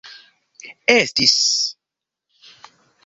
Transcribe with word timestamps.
estis 0.95 1.37